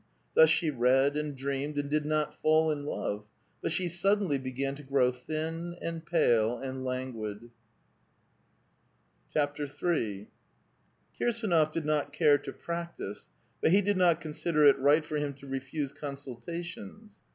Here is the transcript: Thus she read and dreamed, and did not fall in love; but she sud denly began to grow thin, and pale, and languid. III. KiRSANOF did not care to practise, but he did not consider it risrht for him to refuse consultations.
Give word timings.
Thus 0.33 0.49
she 0.49 0.71
read 0.71 1.15
and 1.15 1.37
dreamed, 1.37 1.77
and 1.77 1.87
did 1.87 2.07
not 2.07 2.33
fall 2.33 2.71
in 2.71 2.87
love; 2.87 3.27
but 3.61 3.71
she 3.71 3.87
sud 3.87 4.19
denly 4.19 4.41
began 4.41 4.73
to 4.73 4.81
grow 4.81 5.11
thin, 5.11 5.75
and 5.79 6.03
pale, 6.03 6.57
and 6.57 6.83
languid. 6.83 7.51
III. 9.35 10.27
KiRSANOF 11.21 11.71
did 11.71 11.85
not 11.85 12.13
care 12.13 12.39
to 12.39 12.51
practise, 12.51 13.27
but 13.61 13.69
he 13.71 13.83
did 13.83 13.95
not 13.95 14.21
consider 14.21 14.65
it 14.65 14.79
risrht 14.79 15.03
for 15.05 15.17
him 15.17 15.35
to 15.35 15.45
refuse 15.45 15.91
consultations. 15.93 17.19